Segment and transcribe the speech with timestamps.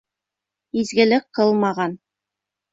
[0.81, 1.97] Изгелек ҡылмаған